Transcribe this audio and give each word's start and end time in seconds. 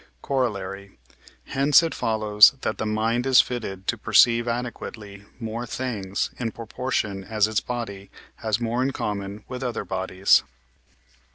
Corollary. 0.23 0.97
Hence 1.45 1.83
it 1.83 1.93
follows 1.93 2.55
that 2.61 2.79
the 2.79 2.87
mind 2.87 3.27
is 3.27 3.39
fitted 3.39 3.85
to 3.85 3.99
perceive 3.99 4.47
adequately 4.47 5.25
more 5.39 5.67
things, 5.67 6.31
in 6.39 6.51
proportion 6.51 7.23
as 7.23 7.47
its 7.47 7.59
body 7.59 8.09
has 8.37 8.59
more 8.59 8.81
in 8.81 8.93
common 8.93 9.43
with 9.47 9.61
other 9.61 9.85
bodies. 9.85 10.41